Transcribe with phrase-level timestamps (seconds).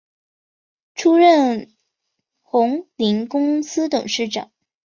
[0.95, 1.69] 出任
[2.41, 4.49] 鸿霖公司董事长。